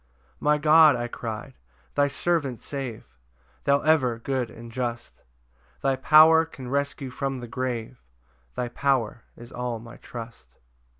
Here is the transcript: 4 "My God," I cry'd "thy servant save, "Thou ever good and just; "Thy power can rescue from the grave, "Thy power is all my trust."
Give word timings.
4 0.39 0.39
"My 0.39 0.57
God," 0.57 0.95
I 0.95 1.07
cry'd 1.07 1.53
"thy 1.93 2.07
servant 2.07 2.59
save, 2.59 3.05
"Thou 3.65 3.81
ever 3.81 4.17
good 4.17 4.49
and 4.49 4.71
just; 4.71 5.21
"Thy 5.83 5.95
power 5.95 6.43
can 6.43 6.71
rescue 6.71 7.11
from 7.11 7.39
the 7.39 7.47
grave, 7.47 8.01
"Thy 8.55 8.67
power 8.69 9.25
is 9.37 9.51
all 9.51 9.77
my 9.77 9.97
trust." 9.97 10.47